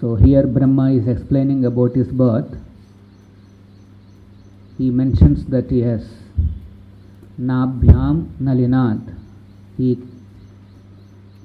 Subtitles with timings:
[0.00, 2.54] So here Brahma is explaining about his birth.
[4.76, 6.06] He mentions that he has
[7.40, 9.16] Nabhyam Nalinat.
[9.78, 9.98] He,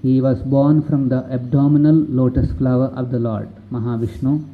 [0.02, 4.46] he was born from the abdominal lotus flower of the Lord, Mahavishnu.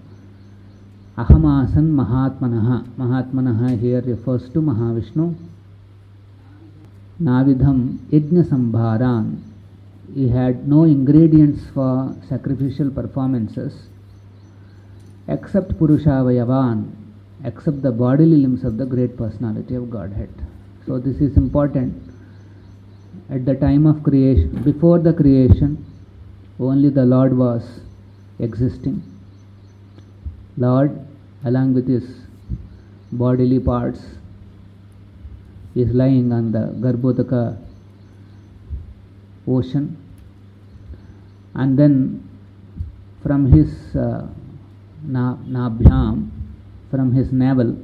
[1.18, 2.86] Ahamasan Mahatmanaha.
[3.00, 5.36] Mahatmanaha here refers to Mahavishnu.
[7.20, 9.47] Navidham Yajna Sambharan.
[10.18, 13.74] He had no ingredients for sacrificial performances
[15.28, 16.90] except Purushavayavan,
[17.44, 20.34] except the bodily limbs of the great personality of Godhead.
[20.88, 22.02] So, this is important.
[23.30, 25.86] At the time of creation, before the creation,
[26.60, 27.82] only the Lord was
[28.40, 29.04] existing.
[30.58, 31.00] Lord,
[31.46, 32.22] along with his
[33.12, 34.02] bodily parts,
[35.76, 37.56] is lying on the Garbhodaka
[39.48, 39.96] ocean,
[41.58, 41.94] and then
[43.24, 44.28] from his uh,
[45.04, 46.30] na- nabhyam,
[46.92, 47.76] from his navel,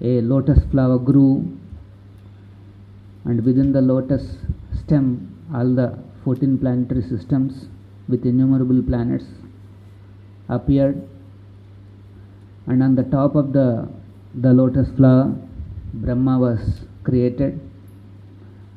[0.00, 1.32] a lotus flower grew,
[3.24, 4.24] and within the lotus
[4.80, 5.06] stem,
[5.54, 7.66] all the 14 planetary systems
[8.08, 9.24] with innumerable planets
[10.48, 11.00] appeared,
[12.66, 13.88] and on the top of the,
[14.34, 15.32] the lotus flower,
[15.94, 16.60] Brahma was
[17.04, 17.60] created.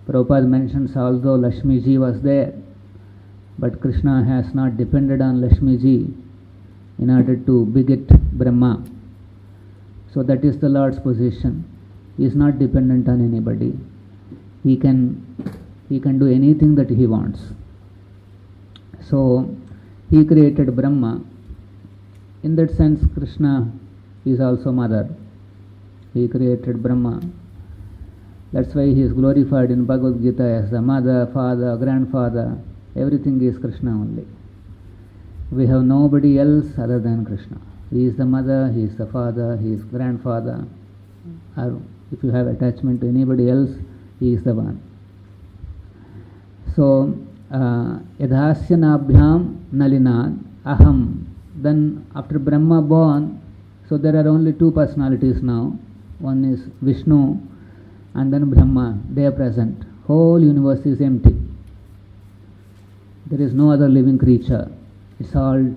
[0.07, 2.53] Prabhupada mentions although Lakshmi ji was there,
[3.59, 6.13] but Krishna has not depended on Lakshmi ji
[6.99, 8.83] in order to beget Brahma.
[10.13, 11.63] So that is the Lord's position.
[12.17, 13.77] He is not dependent on anybody.
[14.63, 14.97] He can
[15.89, 17.39] he can do anything that he wants.
[19.09, 19.55] So
[20.09, 21.21] he created Brahma.
[22.43, 23.71] In that sense, Krishna
[24.25, 25.09] is also mother.
[26.13, 27.21] He created Brahma.
[28.53, 32.57] That's why he is glorified in Bhagavad Gita as the mother, father, grandfather.
[32.97, 34.25] Everything is Krishna only.
[35.51, 37.57] We have nobody else other than Krishna.
[37.91, 40.65] He is the mother, he is the father, he is grandfather.
[41.55, 41.79] Or
[42.11, 43.69] if you have attachment to anybody else,
[44.19, 44.81] he is the one.
[46.75, 47.17] So,
[47.51, 51.25] uh, yadhasya nabhyam nalinad aham.
[51.55, 53.41] Then after Brahma born,
[53.87, 55.77] so there are only two personalities now.
[56.19, 57.37] One is Vishnu
[58.15, 58.99] and then Brahma.
[59.09, 59.83] They are present.
[60.07, 61.36] Whole universe is empty.
[63.29, 64.71] There is no other living creature.
[65.19, 65.75] It's all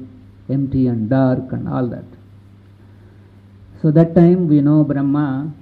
[0.48, 2.04] empty and dark and all that.
[3.82, 5.52] So that time we know Brahma,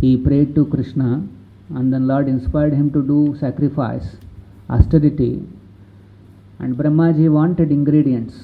[0.00, 1.26] he prayed to Krishna
[1.74, 4.16] and then Lord inspired him to do sacrifice,
[4.70, 5.42] austerity.
[6.60, 8.36] And Brahmaji wanted ingredients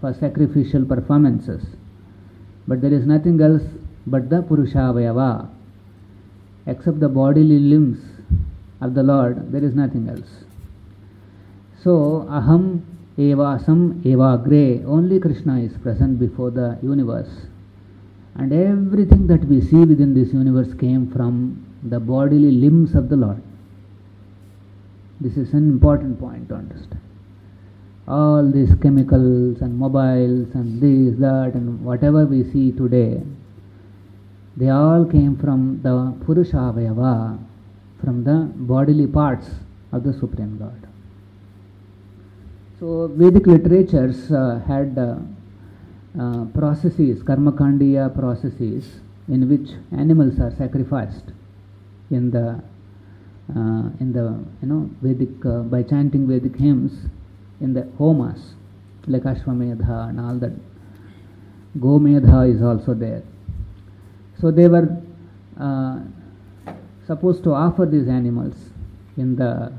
[0.00, 1.64] for sacrificial performances.
[2.68, 3.62] But there is nothing else
[4.06, 5.48] but the Purushavayava.
[6.66, 7.98] Except the bodily limbs
[8.80, 10.43] of the Lord, there is nothing else.
[11.84, 12.80] So, aham
[13.18, 17.28] evasam evagre, only Krishna is present before the universe.
[18.36, 23.16] And everything that we see within this universe came from the bodily limbs of the
[23.16, 23.42] Lord.
[25.20, 27.02] This is an important point to understand.
[28.08, 33.20] All these chemicals and mobiles and this, that, and whatever we see today,
[34.56, 37.38] they all came from the Purushavayava,
[38.02, 39.50] from the bodily parts
[39.92, 40.93] of the Supreme Lord.
[42.80, 45.18] So Vedic literatures uh, had uh,
[46.20, 51.30] uh, processes, karmakandiya processes, in which animals are sacrificed
[52.10, 52.60] in the
[53.54, 57.08] uh, in the you know Vedic uh, by chanting Vedic hymns
[57.60, 58.54] in the homas
[59.06, 60.52] like Ashwamedha and all that.
[61.78, 63.22] Gomedha is also there.
[64.40, 65.00] So they were
[65.60, 66.00] uh,
[67.06, 68.56] supposed to offer these animals
[69.16, 69.72] in the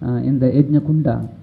[0.00, 1.41] in the Yajna Kunda.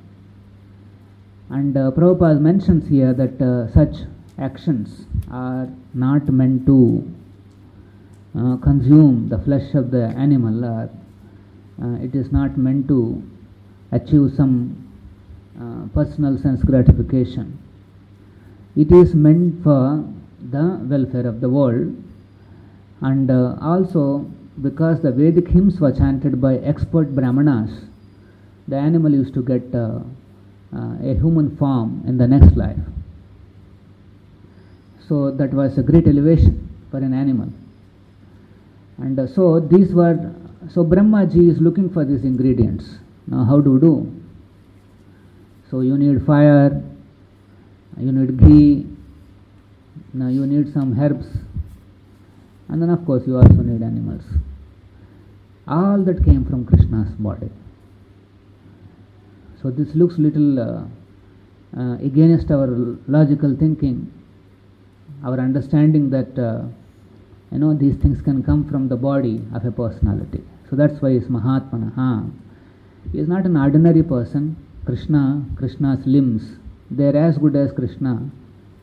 [1.50, 4.06] And uh, Prabhupada mentions here that uh, such
[4.38, 7.12] actions are not meant to
[8.38, 10.90] uh, consume the flesh of the animal, or
[11.82, 13.24] uh, it is not meant to
[13.92, 14.88] achieve some
[15.60, 17.58] uh, personal sense gratification.
[18.76, 20.06] It is meant for
[20.52, 21.96] the welfare of the world,
[23.02, 24.30] and uh, also
[24.62, 27.72] because the Vedic hymns were chanted by expert Brahmanas,
[28.68, 30.00] the animal used to get uh,
[30.74, 32.78] a human form in the next life.
[35.08, 37.50] So that was a great elevation for an animal.
[38.98, 40.34] And uh, so these were,
[40.70, 42.86] so Brahmaji is looking for these ingredients.
[43.28, 44.22] Now, how do you do?
[45.72, 46.84] So you need fire,
[47.98, 48.88] you need ghee,
[50.14, 51.28] now you need some herbs,
[52.68, 54.24] and then of course you also need animals.
[55.68, 57.50] All that came from Krishna's body.
[59.62, 60.84] So this looks little uh,
[61.78, 62.68] uh, against our
[63.08, 64.12] logical thinking,
[65.24, 66.64] our understanding that uh,
[67.52, 70.44] you know these things can come from the body of a personality.
[70.70, 72.32] So that's why he's Mahatmanaha.
[73.12, 74.56] He is not an ordinary person.
[74.86, 76.58] Krishna, Krishna's limbs,
[76.90, 78.30] they are as good as Krishna.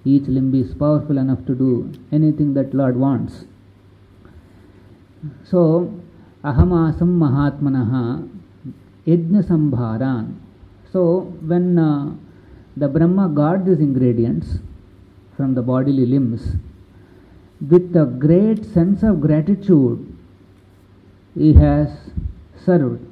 [0.05, 3.45] Each limb is powerful enough to do anything that Lord wants.
[5.45, 5.93] So,
[6.45, 8.29] ahamasam mahatmanaha
[9.07, 10.46] yajna sambharan.
[10.93, 12.15] So, when uh,
[12.77, 14.59] the Brahma got these ingredients
[15.37, 16.57] from the bodily limbs,
[17.61, 20.17] with a great sense of gratitude,
[21.35, 21.91] he has
[22.65, 23.05] served,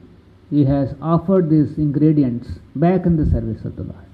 [0.51, 4.07] he has offered these ingredients back in the service of the Lord.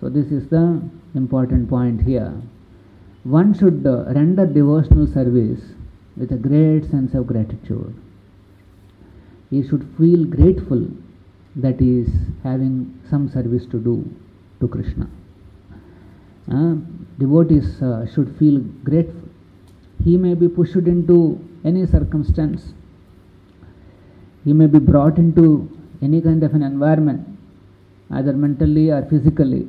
[0.00, 0.82] So, this is the
[1.14, 2.34] important point here.
[3.24, 5.60] One should uh, render devotional service
[6.16, 7.94] with a great sense of gratitude.
[9.50, 10.88] He should feel grateful
[11.56, 12.08] that is
[12.42, 14.04] having some service to do
[14.60, 15.08] to Krishna.
[16.50, 16.74] Uh,
[17.18, 19.28] devotees uh, should feel grateful.
[20.04, 22.72] He may be pushed into any circumstance,
[24.44, 25.70] he may be brought into
[26.02, 27.28] any kind of an environment,
[28.10, 29.68] either mentally or physically.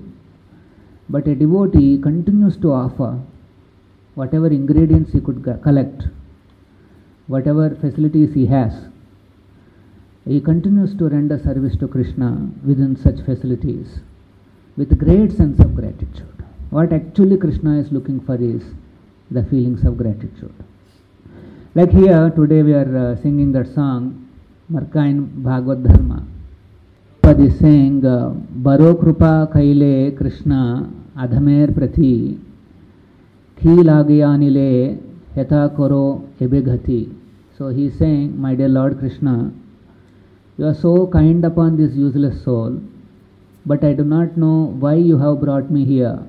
[1.10, 3.20] But a devotee continues to offer
[4.16, 6.08] whatever ingredients he could collect,
[7.28, 8.74] whatever facilities he has.
[10.26, 14.00] He continues to render service to Krishna within such facilities
[14.78, 16.46] with great sense of gratitude.
[16.70, 18.64] What actually Krishna is looking for is
[19.32, 20.54] the feelings of gratitude.
[21.76, 24.30] Like here, today we are uh, singing that song,
[24.72, 26.26] Markain Bhagavad Dharma.
[27.34, 32.40] Prabhupada is saying, uh, Baro Krupa Kaile Krishna Adhamer Prati
[33.58, 35.02] Ki Lagayanile
[35.36, 37.14] Yata Koro Ebegati.
[37.58, 39.52] So he is saying, My dear Lord Krishna,
[40.58, 42.80] you are so kind upon this useless soul,
[43.66, 46.20] but I do not know why you have brought me here.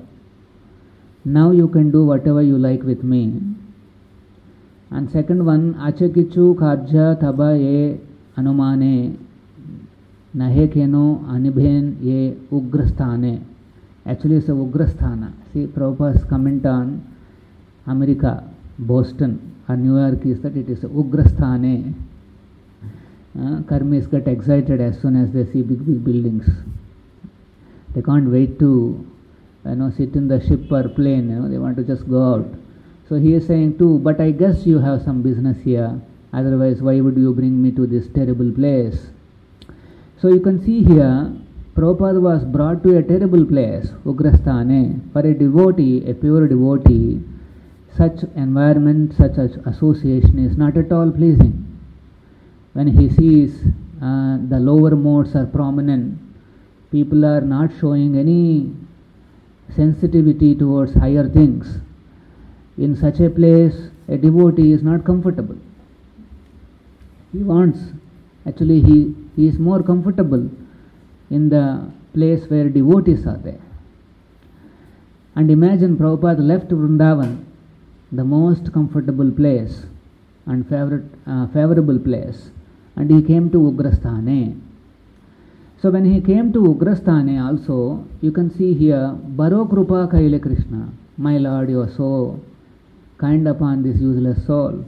[1.25, 3.41] Now you can do whatever you like with me.
[4.91, 7.99] And second one, Achakichu Karja Taba Ye
[8.37, 9.17] Anumane
[10.35, 13.43] Nahe Keno Anibhen Ye Ugrasthane.
[14.05, 15.33] Actually, it's a Ugrasthana.
[15.51, 17.15] See, Prabhupada's comment on
[17.87, 18.43] America,
[18.77, 22.04] Boston, or New York is that it is Ugrasthane.
[23.37, 26.47] Uh, karmis get excited as soon as they see big, big buildings.
[27.93, 29.05] They can't wait to,
[29.65, 31.29] you know, sit in the ship or plane.
[31.29, 32.47] You know, they want to just go out.
[33.09, 35.99] So he is saying too, but I guess you have some business here.
[36.33, 39.07] Otherwise, why would you bring me to this terrible place?
[40.21, 41.31] So you can see here,
[41.75, 45.11] Prabhupada was brought to a terrible place, Ugrasthane.
[45.11, 47.21] For a devotee, a pure devotee,
[47.97, 51.74] such environment, such association is not at all pleasing.
[52.75, 53.51] When he sees
[54.01, 56.19] uh, the lower modes are prominent,
[56.91, 58.75] people are not showing any
[59.73, 61.79] sensitivity towards higher things.
[62.77, 63.75] In such a place,
[64.09, 65.55] a devotee is not comfortable.
[67.31, 67.79] He wants,
[68.45, 70.49] actually, he, he is more comfortable
[71.29, 73.61] in the place where devotees are there.
[75.37, 77.45] And imagine Prabhupada left Vrindavan,
[78.11, 79.85] the most comfortable place
[80.45, 82.51] and favorite, uh, favorable place,
[82.95, 84.61] and he came to Ugrasthane.
[85.81, 90.89] So when he came to Ugrasthane also, you can see here, Baro Krupa Kaile Krishna,
[91.17, 92.39] my Lord, you are so
[93.17, 94.85] kind upon this useless soul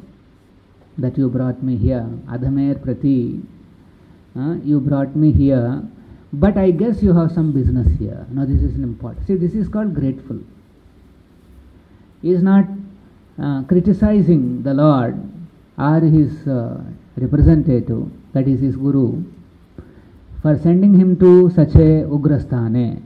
[0.98, 2.08] that you brought me here.
[2.28, 3.42] Adhamer Prati,
[4.38, 5.84] uh, you brought me here,
[6.34, 8.26] but I guess you have some business here.
[8.32, 9.28] Now this is important.
[9.28, 10.40] See, this is called grateful.
[12.22, 12.66] He is not
[13.42, 15.22] uh, criticizing the Lord
[15.78, 16.82] or his uh,
[17.18, 19.24] representative, that is his guru,
[20.42, 23.04] for sending him to such a Ugrasthane.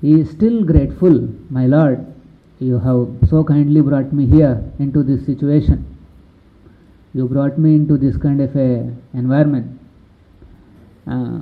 [0.00, 2.06] He is still grateful, my Lord,
[2.60, 5.84] you have so kindly brought me here into this situation.
[7.14, 9.80] You brought me into this kind of a environment.
[11.06, 11.40] Uh,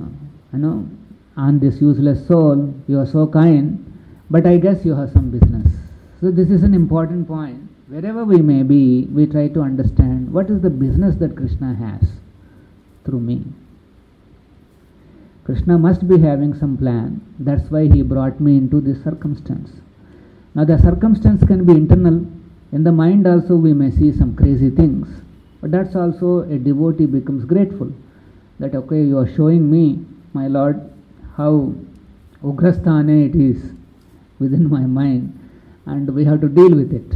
[0.53, 0.87] you know,
[1.35, 3.83] on this useless soul, you are so kind,
[4.29, 5.67] but I guess you have some business.
[6.21, 7.61] So this is an important point.
[7.87, 12.09] Wherever we may be, we try to understand what is the business that Krishna has
[13.03, 13.43] through me.
[15.45, 17.21] Krishna must be having some plan.
[17.39, 19.71] That's why he brought me into this circumstance.
[20.53, 22.23] Now the circumstance can be internal.
[22.71, 25.07] In the mind also we may see some crazy things.
[25.59, 27.91] But that's also a devotee becomes grateful.
[28.59, 30.77] That okay, you are showing me, my Lord,
[31.35, 31.73] how
[32.43, 33.71] Ugrasthane it is
[34.37, 35.33] within my mind
[35.87, 37.09] and we have to deal with it.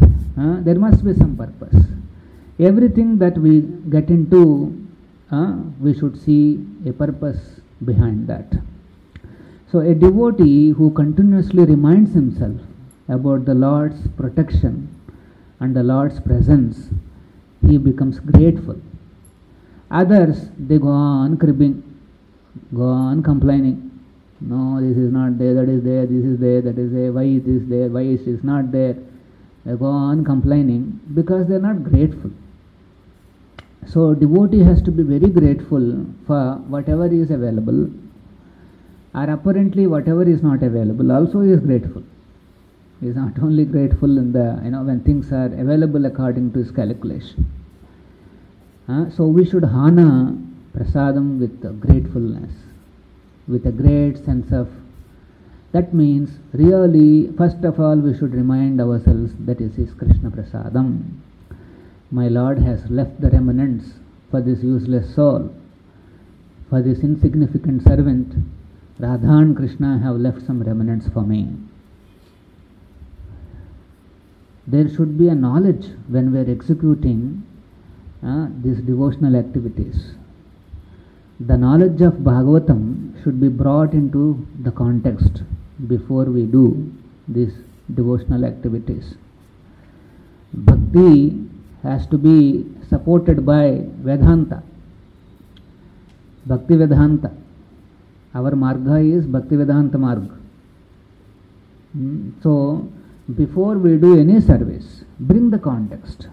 [0.65, 2.00] There must be some purpose.
[2.61, 4.87] Everything that we get into,
[5.31, 8.53] uh, we should see a purpose behind that.
[9.71, 12.57] So, a devotee who continuously reminds himself
[13.07, 14.95] about the Lord's protection
[15.59, 16.89] and the Lord's presence,
[17.65, 18.79] he becomes grateful.
[19.89, 21.81] Others, they go on cribbing,
[22.75, 23.89] go on complaining.
[24.39, 27.23] No, this is not there, that is there, this is there, that is there, why
[27.23, 28.97] is this there, why is not there.
[29.65, 32.31] They go on complaining because they are not grateful.
[33.87, 37.89] So, devotee has to be very grateful for whatever is available,
[39.13, 42.03] or apparently whatever is not available, also is grateful.
[43.01, 46.59] He is not only grateful in the you know when things are available according to
[46.59, 47.51] his calculation.
[48.87, 50.37] Uh, so we should honor
[50.77, 52.51] prasadam with gratefulness,
[53.47, 54.69] with a great sense of.
[55.71, 61.21] That means really, first of all, we should remind ourselves that it is Krishna prasadam.
[62.11, 63.93] My Lord has left the remnants
[64.29, 65.55] for this useless soul,
[66.69, 68.33] for this insignificant servant.
[68.99, 71.55] Radha and Krishna have left some remnants for me.
[74.67, 77.43] There should be a knowledge when we are executing
[78.23, 80.13] uh, these devotional activities.
[81.39, 85.43] The knowledge of Bhagavatam should be brought into the context
[85.87, 86.93] before we do
[87.27, 87.53] these
[87.95, 89.15] devotional activities.
[90.53, 91.50] Bhakti
[91.83, 94.63] has to be supported by Vedanta.
[96.45, 97.31] Bhakti Vedanta.
[98.33, 100.37] Our marga is Bhakti Vedanta marga.
[101.97, 102.87] Mm, So,
[103.35, 106.27] before we do any service, bring the context.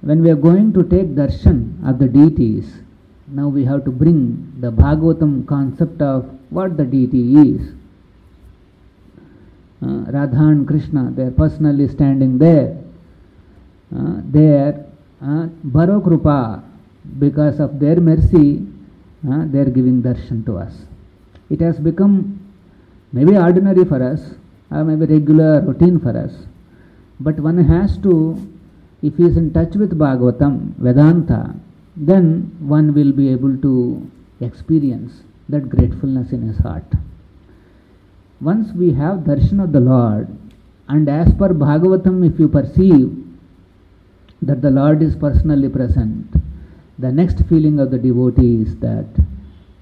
[0.00, 2.82] When we are going to take darshan of the deities,
[3.28, 7.72] now we have to bring the Bhagavatam concept of what the deity is.
[9.82, 12.78] Uh, Radha and Krishna, they are personally standing there.
[13.94, 14.86] Uh, they are
[15.22, 16.62] uh, barokrupa,
[17.18, 18.66] because of their mercy,
[19.30, 20.72] uh, they are giving darshan to us.
[21.50, 22.40] It has become
[23.12, 24.34] maybe ordinary for us,
[24.70, 26.32] or maybe regular routine for us.
[27.20, 28.36] But one has to,
[29.02, 31.54] if he is in touch with Bhagavatam, Vedanta,
[31.96, 36.84] then one will be able to experience that gratefulness in his heart.
[38.40, 40.28] Once we have darshan of the Lord,
[40.88, 43.21] and as per Bhagavatam, if you perceive
[44.42, 46.34] that the Lord is personally present,
[46.98, 49.06] the next feeling of the devotee is that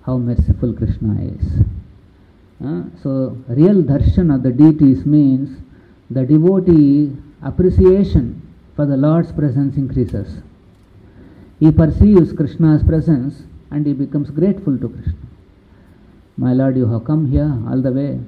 [0.05, 1.65] how merciful Krishna is.
[2.65, 5.59] Uh, so, real darshan of the deities means
[6.11, 8.41] the devotee appreciation
[8.77, 10.43] for the Lord's presence increases.
[11.59, 15.15] He perceives Krishna's presence and he becomes grateful to Krishna.
[16.37, 18.19] My Lord, you have come here all the way.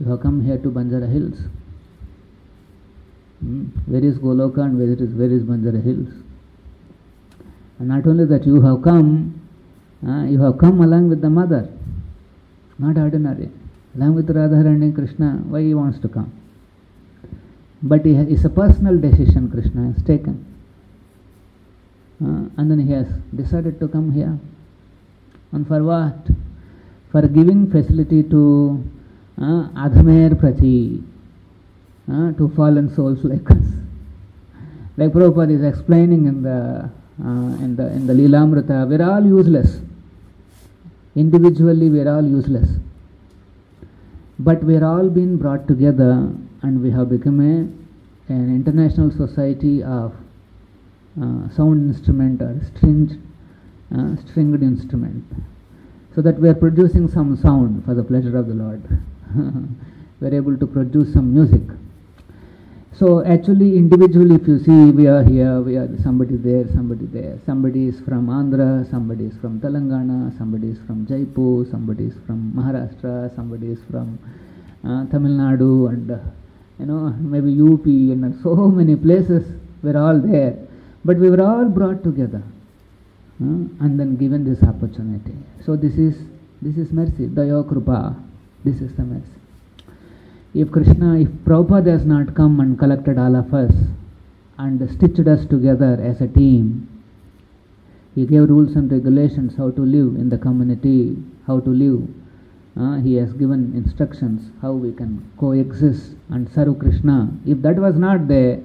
[0.00, 1.38] You have come here to Banjara Hills.
[3.40, 3.64] Hmm?
[3.86, 6.08] Where is Goloka and where is, where is Banjara Hills?
[7.78, 9.40] And not only that, you have come,
[10.06, 11.68] uh, you have come along with the mother,
[12.78, 13.50] not ordinary.
[13.96, 16.32] Along with Radharani and Krishna, why he wants to come?
[17.82, 20.46] But he has, it's a personal decision Krishna has taken.
[22.22, 24.38] Uh, and then he has decided to come here.
[25.52, 26.28] And for what?
[27.10, 28.84] For giving facility to
[29.38, 31.02] uh, Adhamer Prati,
[32.10, 33.64] uh, to fallen souls like us.
[34.96, 36.90] Like Prabhupada is explaining in the
[37.22, 39.80] uh, in the in the Leelamrita, we're all useless.
[41.14, 42.68] Individually, we're all useless.
[44.38, 50.14] But we're all being brought together, and we have become a an international society of
[51.20, 53.18] uh, sound instrument or stringed
[53.94, 55.24] uh, stringed instrument,
[56.14, 58.82] so that we are producing some sound for the pleasure of the Lord.
[60.20, 61.62] we are able to produce some music.
[62.98, 67.38] So actually, individually, if you see, we are here, we are somebody there, somebody there.
[67.46, 72.52] Somebody is from Andhra, somebody is from Telangana, somebody is from Jaipur, somebody is from
[72.54, 74.18] Maharashtra, somebody is from
[74.84, 76.18] uh, Tamil Nadu, and uh,
[76.78, 79.46] you know maybe UP, and so many places.
[79.82, 80.58] We're all there,
[81.04, 82.42] but we were all brought together,
[83.40, 85.36] uh, and then given this opportunity.
[85.64, 86.16] So this is
[86.60, 88.20] this is mercy, Daya Krupa.
[88.64, 89.39] This is the mercy.
[90.52, 93.72] If Krishna, if Prabhupada has not come and collected all of us
[94.58, 96.88] and stitched us together as a team,
[98.16, 101.16] he gave rules and regulations how to live in the community,
[101.46, 102.02] how to live.
[102.76, 107.30] Uh, he has given instructions how we can coexist and serve Krishna.
[107.46, 108.60] If that was not there,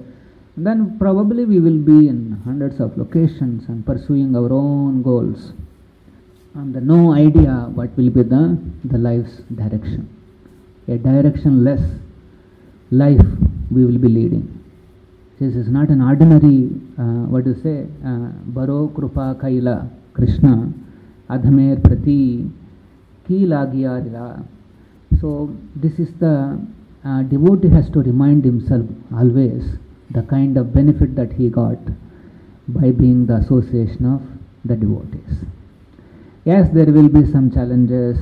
[0.56, 5.52] then probably we will be in hundreds of locations and pursuing our own goals.
[6.56, 10.15] And no idea what will be the, the life's direction
[10.88, 12.00] a directionless
[12.90, 13.26] life
[13.70, 14.52] we will be leading.
[15.40, 20.72] This is not an ordinary, uh, what do you say, uh, Baro Krupa Kaila, Krishna,
[21.28, 22.50] Adhamer Prati,
[23.28, 24.46] Kilagiyarila.
[25.20, 26.58] So this is the
[27.04, 29.62] uh, devotee has to remind himself always
[30.10, 31.78] the kind of benefit that he got
[32.68, 34.22] by being the association of
[34.64, 35.44] the devotees.
[36.44, 38.16] Yes, there will be some challenges,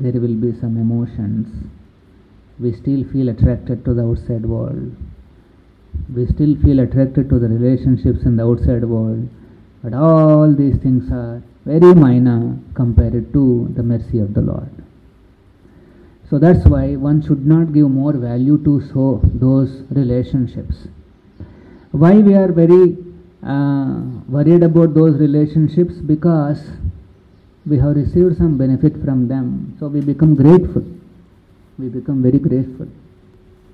[0.00, 1.70] there will be some emotions.
[2.58, 4.94] We still feel attracted to the outside world.
[6.12, 9.28] We still feel attracted to the relationships in the outside world.
[9.82, 14.70] But all these things are very minor compared to the mercy of the Lord.
[16.28, 20.88] So that's why one should not give more value to so those relationships.
[21.92, 22.96] Why we are very
[23.46, 25.94] uh, worried about those relationships?
[25.94, 26.58] Because
[27.66, 30.84] we have received some benefit from them, so we become grateful.
[31.78, 32.88] We become very grateful.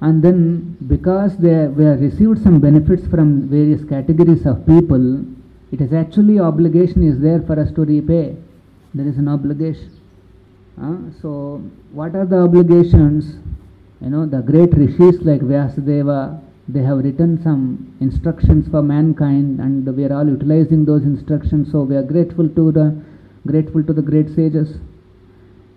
[0.01, 5.25] And then, because they, we have received some benefits from various categories of people,
[5.73, 8.37] it is actually obligation is there for us to repay.
[8.95, 9.91] There is an obligation.
[10.81, 13.37] Uh, so, what are the obligations?
[14.01, 19.85] You know, the great rishis like Vyasadeva, they have written some instructions for mankind, and
[19.95, 21.71] we are all utilizing those instructions.
[21.71, 23.03] So, we are grateful to the
[23.47, 24.77] grateful to the great sages.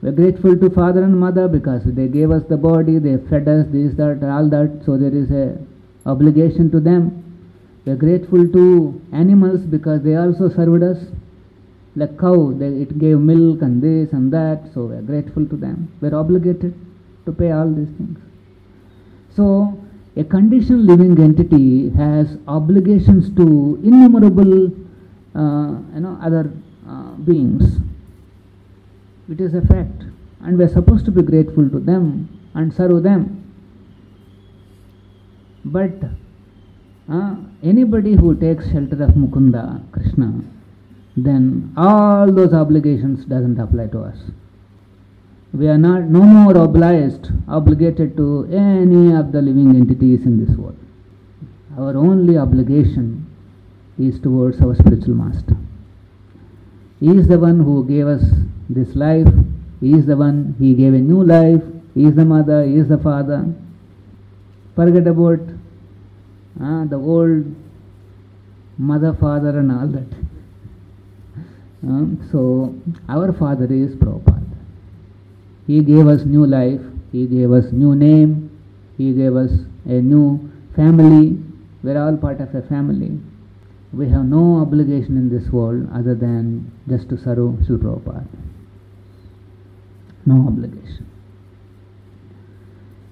[0.02, 3.48] We are grateful to father and mother because they gave us the body, they fed
[3.48, 4.82] us this, that, all that.
[4.86, 5.58] So there is a
[6.06, 7.24] obligation to them.
[7.86, 10.98] We are grateful to animals because they also served us.
[11.96, 14.70] Like cow, they, it gave milk and this and that.
[14.74, 15.92] So we are grateful to them.
[16.02, 16.74] We are obligated
[17.26, 18.20] to pay all these things.
[19.36, 19.80] So
[20.16, 24.68] a conditioned living entity has obligations to innumerable,
[25.36, 26.52] uh, you know, other
[26.88, 27.80] uh, beings.
[29.30, 30.04] It is a fact,
[30.42, 33.40] and we are supposed to be grateful to them and serve them.
[35.66, 35.94] But
[37.10, 40.42] uh, anybody who takes shelter of Mukunda, Krishna,
[41.16, 44.18] then all those obligations doesn't apply to us.
[45.54, 50.58] We are not no more obliged, obligated to any of the living entities in this
[50.58, 50.80] world.
[51.78, 53.28] Our only obligation
[54.00, 55.53] is towards our spiritual master.
[57.04, 58.24] He is the one who gave us
[58.70, 59.28] this life.
[59.82, 61.62] He is the one, He gave a new life.
[61.94, 63.54] He is the mother, He is the father.
[64.74, 65.42] Forget about
[66.62, 67.44] uh, the old
[68.78, 70.08] mother, father, and all that.
[71.84, 72.74] Um, so,
[73.10, 74.56] our father is Prabhupada.
[75.68, 76.80] He gave us new life,
[77.12, 78.50] He gave us new name,
[78.98, 79.52] He gave us
[79.86, 81.44] a new family.
[81.84, 83.20] We're all part of a family.
[83.94, 88.28] We have no obligation in this world other than just to serve Srila Prabhupada.
[90.26, 91.08] No obligation.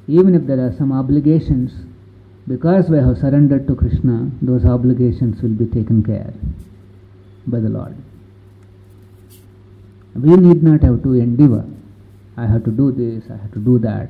[0.08, 1.72] Even if there are some obligations,
[2.48, 6.34] because we have surrendered to Krishna, those obligations will be taken care
[7.46, 7.96] by the Lord.
[10.16, 11.66] We need not have to endeavor.
[12.38, 14.10] I have to do this, I have to do that,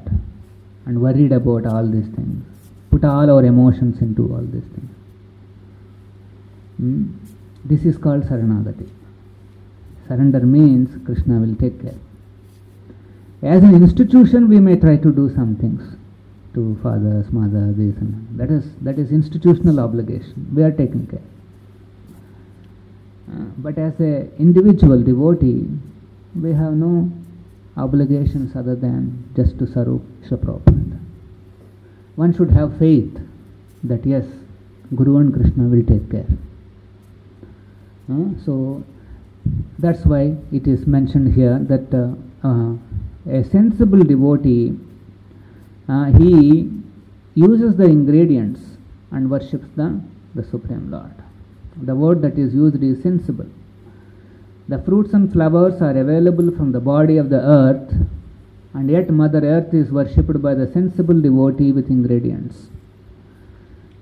[0.86, 2.46] and worried about all these things.
[2.92, 4.91] Put all our emotions into all these things.
[6.82, 7.12] Hmm?
[7.64, 8.90] This is called Saranagati.
[10.08, 12.00] Surrender means Krishna will take care.
[13.44, 15.82] As an institution, we may try to do some things
[16.56, 18.48] to fathers, mothers, this and that.
[18.48, 20.50] That is, that is institutional obligation.
[20.56, 21.22] We are taking care.
[23.32, 25.70] Uh, but as a individual devotee,
[26.36, 27.12] we have no
[27.78, 31.00] obligations other than just to serve Prabhupada.
[32.16, 33.20] One should have faith
[33.84, 34.26] that yes,
[34.96, 36.26] Guru and Krishna will take care.
[38.46, 38.84] So
[39.80, 42.74] that's why it is mentioned here that uh, uh,
[43.30, 44.78] a sensible devotee
[45.90, 46.70] uh, he
[47.36, 48.62] uses the ingredients
[49.12, 50.02] and worships the,
[50.36, 51.14] the Supreme Lord.
[51.82, 53.48] The word that is used is sensible.
[54.68, 57.94] The fruits and flowers are available from the body of the earth,
[58.74, 62.68] and yet Mother Earth is worshipped by the sensible devotee with ingredients.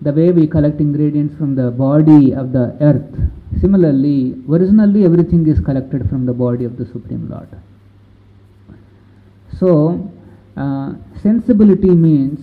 [0.01, 5.59] The way we collect ingredients from the body of the earth, similarly, originally everything is
[5.59, 7.49] collected from the body of the Supreme Lord.
[9.59, 10.09] So,
[10.55, 12.39] uh, sensibility means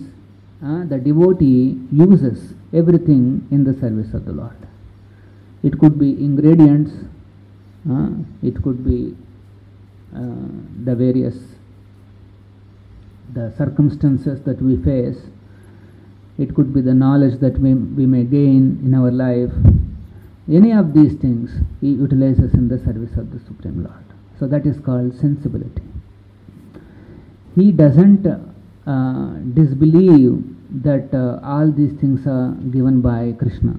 [0.63, 4.57] uh, the devotee uses everything in the service of the Lord.
[5.63, 6.91] It could be ingredients,
[7.89, 8.09] uh,
[8.43, 9.15] it could be
[10.15, 10.19] uh,
[10.83, 11.35] the various
[13.33, 15.17] the circumstances that we face.
[16.37, 19.51] It could be the knowledge that we, we may gain in our life.
[20.49, 21.49] Any of these things
[21.81, 24.05] he utilizes in the service of the Supreme Lord.
[24.39, 25.81] So that is called sensibility.
[27.55, 30.43] He doesn't uh, disbelieve
[30.83, 33.75] that uh, all these things are given by Krishna.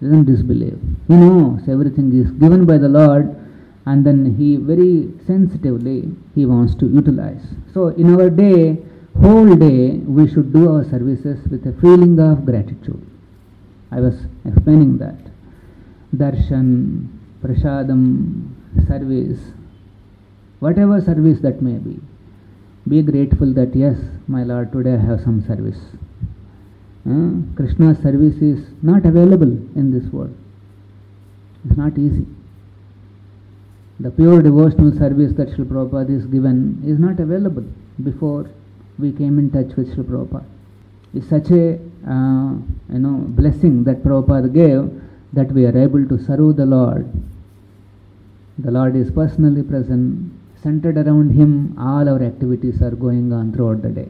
[0.00, 0.80] He doesn't disbelieve.
[1.06, 3.36] He knows everything is given by the Lord
[3.86, 7.42] and then he very sensitively he wants to utilize.
[7.72, 8.78] So in our day,
[9.20, 13.06] whole day, we should do our services with a feeling of gratitude.
[13.90, 15.18] I was explaining that.
[16.14, 17.08] Darshan,
[17.42, 18.50] prasadam,
[18.86, 19.40] service,
[20.60, 22.00] whatever service that may be.
[22.88, 23.96] Be grateful that yes,
[24.26, 25.78] my Lord, today I have some service.
[27.08, 30.36] Uh, Krishna's service is not available in this world.
[31.64, 32.26] It's not easy.
[34.00, 37.64] The pure devotional service that Srila Prabhupada is given is not available
[38.02, 38.50] before
[38.98, 40.44] we came in touch with Srila Prabhupada.
[41.14, 41.74] It's such a
[42.08, 42.52] uh,
[42.92, 44.90] you know blessing that Prabhupada gave
[45.32, 47.10] that we are able to serve the Lord.
[48.58, 53.82] The Lord is personally present, centered around Him, all our activities are going on throughout
[53.82, 54.08] the day.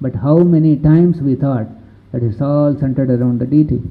[0.00, 1.66] But how many times we thought
[2.12, 3.82] that it's all centered around the deity?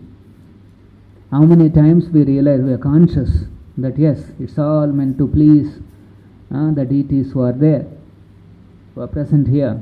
[1.32, 3.46] How many times we realize we are conscious
[3.78, 5.80] that yes, it's all meant to please
[6.54, 7.86] uh, the deities who are there,
[8.96, 9.82] who are present here.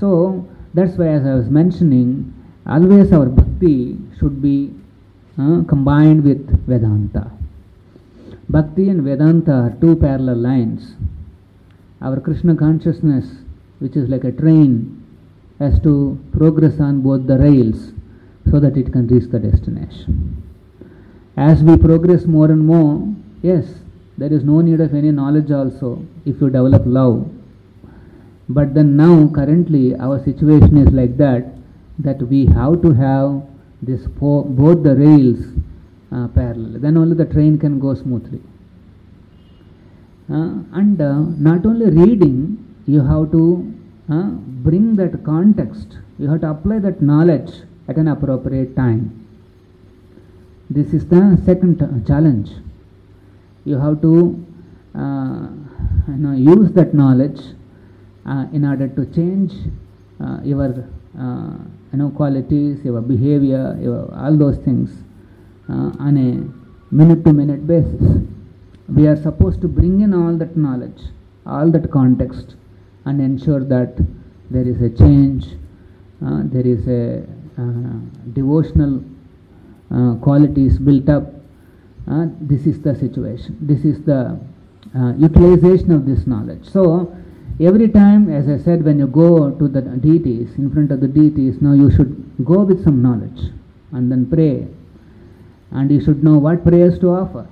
[0.00, 2.32] So that's why, as I was mentioning,
[2.66, 4.72] always our bhakti should be
[5.38, 7.30] uh, combined with Vedanta.
[8.48, 10.94] Bhakti and Vedanta are two parallel lines.
[12.00, 13.26] Our Krishna consciousness,
[13.78, 15.06] which is like a train,
[15.58, 17.92] has to progress on both the rails
[18.50, 20.42] so that it can reach the destination.
[21.36, 23.06] As we progress more and more,
[23.42, 23.66] yes,
[24.16, 27.30] there is no need of any knowledge also if you develop love.
[28.52, 31.54] But then now, currently, our situation is like that
[32.00, 33.42] that we have to have
[33.80, 35.38] this po- both the rails
[36.10, 36.80] uh, parallel.
[36.80, 38.40] Then only the train can go smoothly.
[40.28, 43.72] Uh, and uh, not only reading, you have to
[44.10, 44.30] uh,
[44.68, 45.98] bring that context.
[46.18, 47.52] You have to apply that knowledge
[47.86, 49.28] at an appropriate time.
[50.68, 52.50] This is the second t- challenge.
[53.64, 54.44] You have to
[54.96, 55.48] uh,
[56.08, 57.59] you know, use that knowledge uh,
[58.52, 59.52] in order to change
[60.20, 61.56] uh, your uh,
[61.92, 64.90] you know qualities, your behavior, your, all those things
[65.68, 68.22] uh, on a minute to minute basis.
[68.88, 71.00] We are supposed to bring in all that knowledge,
[71.46, 72.56] all that context,
[73.04, 73.96] and ensure that
[74.50, 75.46] there is a change,
[76.24, 77.24] uh, there is a
[77.56, 77.98] uh,
[78.32, 79.02] devotional
[79.90, 81.24] uh, qualities built up.
[82.10, 83.56] Uh, this is the situation.
[83.60, 84.38] This is the
[84.96, 86.68] uh, utilization of this knowledge.
[86.68, 87.16] So
[87.60, 91.08] every time, as I said, when you go to the deities, in front of the
[91.08, 93.52] deities, now you should go with some knowledge
[93.92, 94.66] and then pray.
[95.70, 97.46] And you should know what prayers to offer.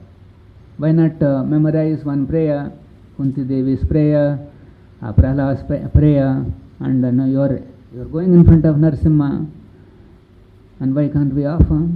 [0.78, 2.72] Why not uh, memorize one prayer,
[3.16, 4.38] Kunti Devi's prayer,
[5.02, 6.44] uh, Prahlad's prayer,
[6.80, 7.60] and uh, you're,
[7.94, 9.50] you're going in front of Narsimha,
[10.80, 11.88] and why can't we offer?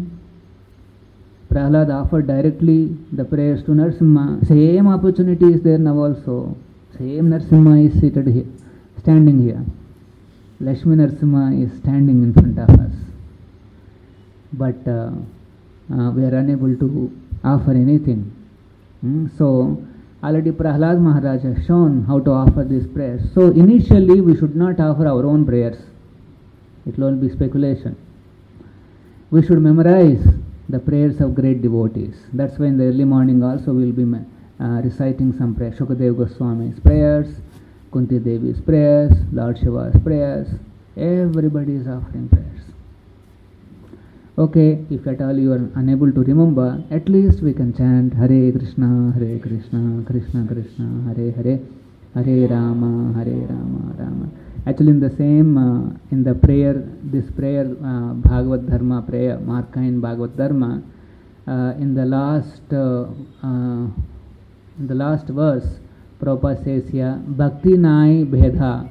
[1.52, 4.46] Prahlad offered directly the prayers to Narsimha.
[4.48, 6.56] Same opportunity is there now also.
[6.98, 8.46] Same Narsimha is seated here,
[9.00, 9.64] standing here.
[10.60, 12.92] Lakshmi Narsimha is standing in front of us.
[14.52, 15.10] But uh,
[15.92, 17.10] uh, we are unable to
[17.42, 18.30] offer anything.
[19.00, 19.26] Hmm?
[19.38, 19.82] So,
[20.22, 23.22] already Prahlad Maharaj has shown how to offer these prayers.
[23.34, 25.78] So, initially, we should not offer our own prayers,
[26.86, 27.96] it will only be speculation.
[29.30, 30.22] We should memorize
[30.68, 32.14] the prayers of great devotees.
[32.32, 34.04] That's why in the early morning also we will be
[34.62, 35.78] reciting some prayers.
[35.78, 37.26] Shukadev Goswami's prayers,
[37.92, 40.48] Kunti Devi's prayers, Lord Shiva's prayers.
[40.96, 42.48] Everybody is offering prayers.
[44.38, 48.50] Okay, if at all you are unable to remember, at least we can chant Hare
[48.50, 51.58] Krishna, Hare Krishna, Krishna Krishna, Hare Hare,
[52.14, 54.28] Hare Rama, Hare Rama, Rama.
[54.66, 59.76] Actually, in the same, uh, in the prayer, this prayer, uh, Bhagavad Dharma prayer, Marka
[59.76, 60.82] in Bhagavad Dharma,
[61.46, 63.08] uh, in the last, uh,
[63.42, 63.86] uh,
[64.78, 65.66] in the last verse,
[66.20, 68.88] Prabhupada says here, Bhakti nai bhedha,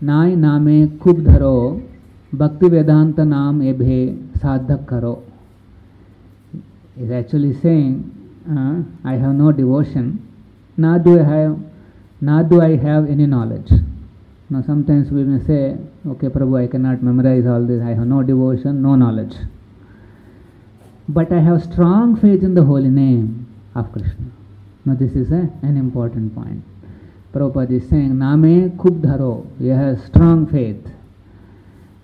[0.00, 1.82] nai name khub dharo,
[2.32, 5.22] Bhakti Vedanta naam ebhe sadhak karo.
[6.98, 8.10] Is actually saying,
[8.48, 10.20] uh, I have no devotion,
[10.76, 11.58] nor do I have,
[12.20, 13.70] nor do I have any knowledge.
[14.50, 18.22] Now sometimes we may say, okay Prabhu, I cannot memorize all this, I have no
[18.22, 19.34] devotion, no knowledge.
[21.08, 24.32] But I have strong faith in the holy name of Krishna.
[24.84, 26.62] Now this is a, an important point.
[27.32, 30.86] Prabhupada is saying, Name Kubdharo, you have strong faith.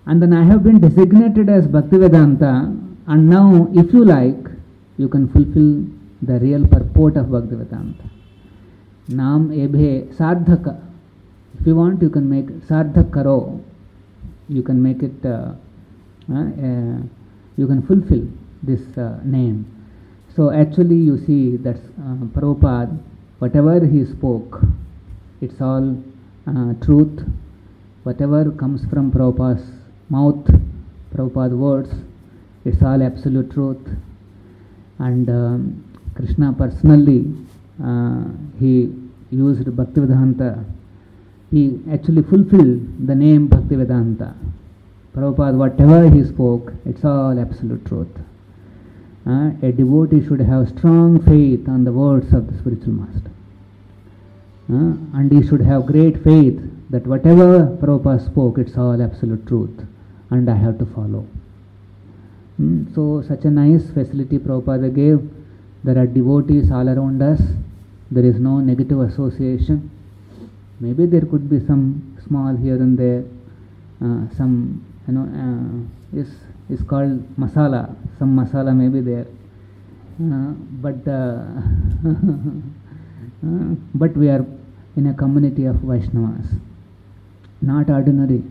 [0.05, 4.45] And then I have been designated as Bhaktivedanta, and now if you like,
[4.97, 5.85] you can fulfill
[6.21, 8.09] the real purport of Bhaktivedanta.
[9.09, 10.81] Nam ebhe sadhaka.
[11.59, 13.63] If you want, you can make sadhak karo.
[14.49, 15.53] You can make it, uh,
[16.29, 16.97] uh, uh,
[17.57, 18.27] you can fulfill
[18.63, 19.80] this uh, name.
[20.35, 22.97] So actually, you see that uh, Prabhupada,
[23.39, 24.61] whatever he spoke,
[25.41, 26.01] it's all
[26.47, 27.27] uh, truth.
[28.03, 29.69] Whatever comes from Prabhupada's
[30.09, 30.47] mouth,
[31.13, 31.89] Prabhupada's words,
[32.63, 33.85] it's all absolute truth.
[34.99, 37.35] And um, Krishna personally,
[37.83, 38.23] uh,
[38.57, 38.93] he
[39.31, 40.63] used Bhaktivedanta.
[41.51, 44.33] He actually fulfilled the name Bhaktivedanta.
[45.13, 48.07] Prabhupada, whatever he spoke, it's all absolute truth.
[49.25, 53.31] Uh, a devotee should have strong faith on the words of the spiritual master.
[54.67, 59.85] Uh, and he should have great faith that whatever Prabhupada spoke, it's all absolute truth,
[60.31, 61.27] and I have to follow.
[62.59, 65.21] Mm, so, such a nice facility Prabhupada gave.
[65.83, 67.41] There are devotees all around us.
[68.09, 69.91] There is no negative association.
[70.79, 73.23] Maybe there could be some small here and there,
[74.01, 76.19] uh, some you know uh,
[76.69, 77.95] is called masala.
[78.17, 79.27] Some masala may be there,
[80.19, 80.53] uh,
[80.85, 81.43] but uh,
[83.45, 84.45] uh, but we are
[84.95, 86.59] in a community of Vaishnavas,
[87.61, 88.43] not ordinary.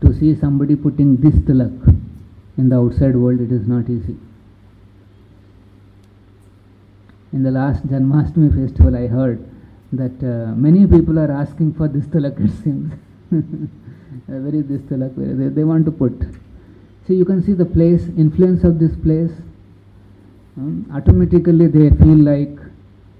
[0.00, 1.72] To see somebody putting this tilak
[2.56, 4.16] in the outside world, it is not easy.
[7.32, 9.44] In the last Janmashtami festival, I heard
[9.92, 12.92] that uh, many people are asking for this tilak, it seems.
[14.28, 15.14] is this tilak?
[15.16, 16.12] They, they want to put.
[17.08, 19.32] See, you can see the place, influence of this place.
[20.58, 22.58] Um, automatically, they feel like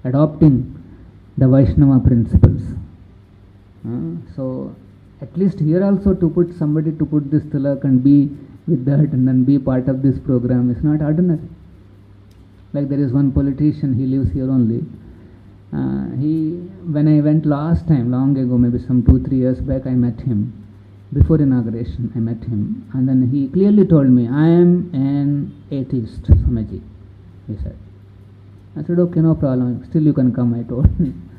[0.03, 0.75] adopting
[1.39, 2.61] the Vaishnava principles.
[3.83, 4.75] Uh, so,
[5.21, 8.29] at least here also to put somebody to put this tilak and be
[8.67, 11.41] with that and then be part of this program is not ordinary.
[12.73, 14.85] Like there is one politician, he lives here only.
[15.73, 16.51] Uh, he,
[16.93, 20.19] when I went last time, long ago, maybe some two, three years back, I met
[20.19, 20.58] him.
[21.11, 26.23] Before inauguration, I met him, and then he clearly told me, I am an atheist,
[26.23, 26.81] Swamiji,
[27.47, 27.75] he said.
[28.77, 31.29] I said, okay, no problem, still you can come, I told him.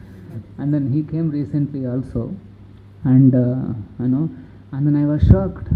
[0.59, 2.35] and then he came recently also,
[3.04, 4.28] and uh, you know,
[4.72, 5.68] and then I was shocked.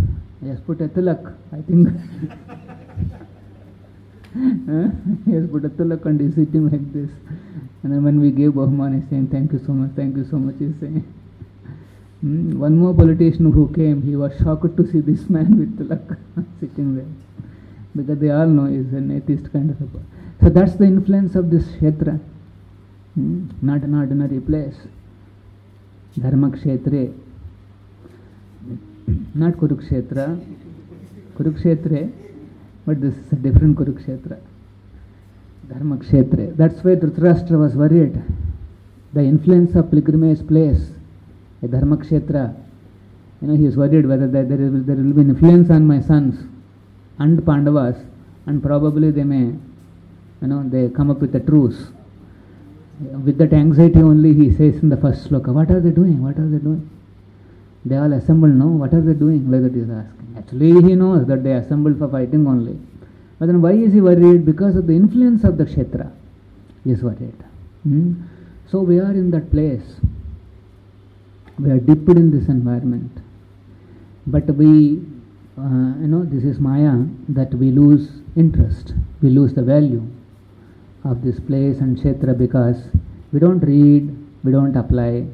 [0.43, 1.89] He has put a tilak, I think.
[5.25, 7.11] he has put a tilak and he's sitting like this.
[7.83, 10.37] And then when we gave Bahman, he's saying, Thank you so much, thank you so
[10.37, 11.05] much, he's saying.
[12.25, 16.17] Mm, one more politician who came, he was shocked to see this man with tilak
[16.61, 17.13] sitting there.
[17.95, 20.07] Because they all know he's an atheist kind of a person.
[20.41, 22.19] So that's the influence of this Kshetra.
[23.19, 24.75] Mm, not an ordinary place.
[26.19, 27.13] Dharma Kshetre.
[29.35, 30.27] Not Kurukshetra.
[31.37, 32.13] Kurukshetre,
[32.87, 34.41] but this is a different Kurukshetra.
[35.69, 36.57] Dharma Kshetre.
[36.57, 38.21] That's why Dhritarashtra was worried.
[39.13, 40.91] The influence of pilgrimage place,
[41.65, 42.55] a Dharma Kshetra,
[43.41, 46.01] you know, he is worried whether there, there, will, there will be influence on my
[46.01, 46.47] sons
[47.19, 47.97] and Pandavas,
[48.47, 49.57] and probably they may,
[50.43, 51.89] you know, they come up with a truce.
[53.01, 56.23] With that anxiety only, he says in the first sloka, What are they doing?
[56.23, 56.89] What are they doing?
[57.85, 58.67] They all assembled, no?
[58.67, 59.51] What are they doing?
[59.51, 60.35] Like that he is asking.
[60.39, 62.79] Actually, he knows that they assembled for fighting only.
[63.39, 64.47] But then why is he worried?
[64.47, 66.11] Because of the influence of the Kshetra.
[66.85, 67.37] He is worried.
[67.83, 68.23] Hmm?
[68.71, 69.83] So we are in that place.
[71.59, 73.13] We are dipped in this environment.
[74.27, 75.03] But we,
[75.57, 78.95] uh, you know, this is Maya, that we lose interest.
[79.23, 80.03] We lose the value
[81.05, 82.77] of this place and Kshetra because
[83.33, 85.27] we don't read, we don't apply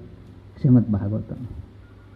[0.61, 1.47] Srimad Bhagavatam.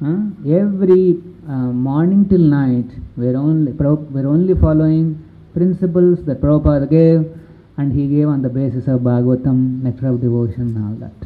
[0.03, 0.53] Huh?
[0.53, 7.31] Every uh, morning till night, we're only, we're only following principles that Prabhupada gave,
[7.77, 11.24] and he gave on the basis of Bhagavatam, nectar of devotion, and all that.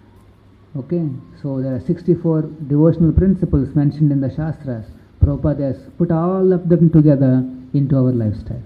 [0.79, 1.09] Okay,
[1.43, 4.87] so there are 64 devotional principles mentioned in the Shastras.
[5.21, 8.63] Prabhupada has put all of them together into our lifestyle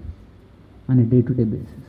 [0.90, 1.86] on a day to day basis.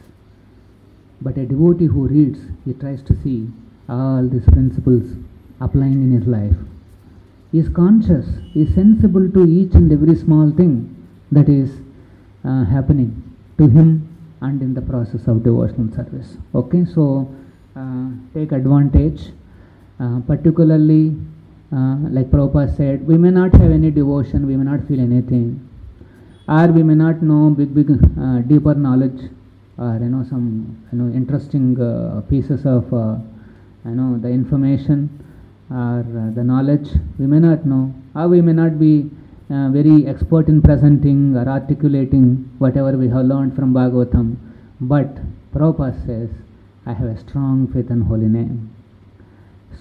[1.21, 3.49] But a devotee who reads, he tries to see
[3.89, 5.03] all these principles
[5.59, 6.55] applying in his life.
[7.51, 10.95] He is conscious, he is sensible to each and every small thing
[11.33, 11.69] that is
[12.45, 13.11] uh, happening
[13.57, 14.07] to him
[14.39, 16.37] and in the process of devotional service.
[16.55, 17.29] Okay, so
[17.75, 19.33] uh, take advantage,
[20.27, 21.15] particularly
[21.73, 25.67] uh, like Prabhupada said, we may not have any devotion, we may not feel anything,
[26.47, 29.31] or we may not know big, big, uh, deeper knowledge,
[29.79, 33.17] or you know some you know interesting uh, pieces of uh,
[33.85, 35.09] you know the information
[35.71, 39.09] or the knowledge we may not know, or we may not be
[39.49, 44.35] uh, very expert in presenting or articulating whatever we have learned from Bhagavatam.
[44.79, 45.17] But
[45.53, 46.29] Prabhupada says,
[46.85, 48.72] I have a strong faith in holy name.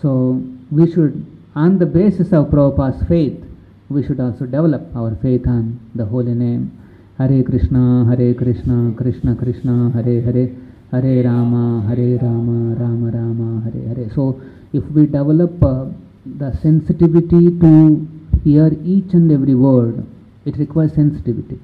[0.01, 3.45] So we should, on the basis of Prabhupada's faith,
[3.89, 6.79] we should also develop our faith on the holy name.
[7.19, 10.49] Hare Krishna, Hare Krishna, Krishna Krishna, Hare Hare,
[10.91, 14.11] Hare Rama, Hare Rama, Rama Rama, Hare Hare.
[14.15, 14.41] So,
[14.73, 15.87] if we develop uh,
[16.25, 18.09] the sensitivity to
[18.43, 20.07] hear each and every word,
[20.47, 21.61] it requires sensitivity,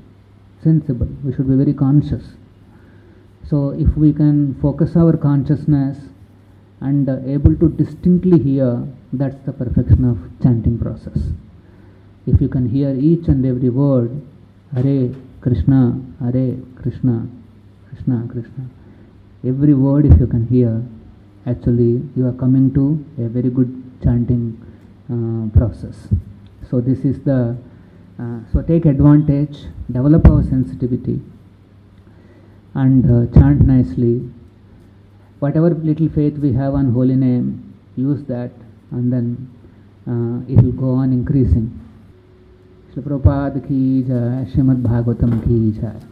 [0.63, 1.09] sensible.
[1.25, 2.25] We should be very conscious.
[3.49, 5.99] So, if we can focus our consciousness
[6.81, 11.19] and uh, able to distinctly hear, that's the perfection of chanting process.
[12.27, 14.23] If you can hear each and every word,
[14.75, 15.11] Hare
[15.41, 17.27] Krishna, Hare Krishna,
[17.89, 18.69] Krishna Krishna,
[19.45, 20.83] every word if you can hear,
[21.47, 23.71] actually you are coming to a very good
[24.03, 24.61] chanting
[25.11, 26.09] uh, process.
[26.71, 27.57] So this is the
[28.21, 31.21] uh, so take advantage, develop our sensitivity,
[32.75, 34.29] and uh, chant nicely
[35.39, 38.51] whatever little faith we have on holy name, use that,
[38.91, 39.51] and then
[40.07, 41.69] uh, it will go on increasing.
[42.95, 46.08] Srila Prabhupada ki jai, Srimad Bhagavatam ki jai.